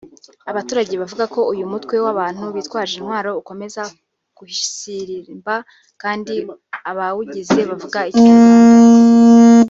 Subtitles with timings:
[0.51, 3.81] Abaturage bavuga ko uyu mutwe w’abantu bitwaje intwaro ukomeza
[4.37, 5.55] kuhisirisimba
[6.01, 6.35] kandi
[6.91, 9.57] abawugize bavuga ikinyarwanda